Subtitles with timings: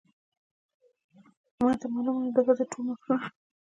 [1.65, 3.27] ماته معلومه دي د ښځو ټول مکرونه